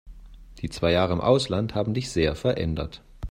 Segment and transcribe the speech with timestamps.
[0.63, 3.03] Die zwei Jahre im Ausland haben dich sehr verändert.